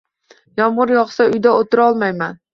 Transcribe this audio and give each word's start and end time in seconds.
Yomg‘ir 0.61 0.93
yog‘sa 0.95 1.29
uyda 1.35 1.53
o‘tirolmayman 1.61 2.39